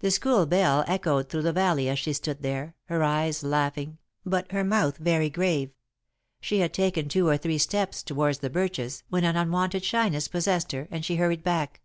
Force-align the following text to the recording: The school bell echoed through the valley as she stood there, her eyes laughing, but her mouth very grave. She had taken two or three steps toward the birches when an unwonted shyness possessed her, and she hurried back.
The 0.00 0.10
school 0.10 0.46
bell 0.46 0.82
echoed 0.88 1.28
through 1.28 1.42
the 1.42 1.52
valley 1.52 1.88
as 1.88 2.00
she 2.00 2.12
stood 2.12 2.42
there, 2.42 2.74
her 2.86 3.04
eyes 3.04 3.44
laughing, 3.44 3.98
but 4.26 4.50
her 4.50 4.64
mouth 4.64 4.96
very 4.98 5.30
grave. 5.30 5.70
She 6.40 6.58
had 6.58 6.74
taken 6.74 7.08
two 7.08 7.28
or 7.28 7.36
three 7.38 7.58
steps 7.58 8.02
toward 8.02 8.38
the 8.40 8.50
birches 8.50 9.04
when 9.10 9.22
an 9.22 9.36
unwonted 9.36 9.84
shyness 9.84 10.26
possessed 10.26 10.72
her, 10.72 10.88
and 10.90 11.04
she 11.04 11.14
hurried 11.18 11.44
back. 11.44 11.82